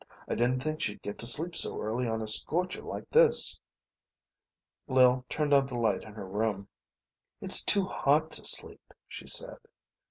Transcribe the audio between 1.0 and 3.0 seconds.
get to sleep so early on a scorcher